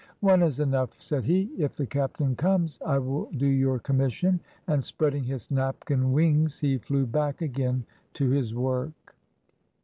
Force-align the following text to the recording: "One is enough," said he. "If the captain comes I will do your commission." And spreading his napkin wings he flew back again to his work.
"One 0.21 0.41
is 0.41 0.59
enough," 0.59 0.95
said 0.99 1.25
he. 1.25 1.51
"If 1.59 1.75
the 1.75 1.85
captain 1.85 2.35
comes 2.35 2.79
I 2.83 2.97
will 2.97 3.29
do 3.37 3.45
your 3.45 3.77
commission." 3.77 4.39
And 4.65 4.83
spreading 4.83 5.23
his 5.23 5.51
napkin 5.51 6.11
wings 6.11 6.57
he 6.57 6.79
flew 6.79 7.05
back 7.05 7.43
again 7.43 7.85
to 8.15 8.27
his 8.31 8.55
work. 8.55 9.15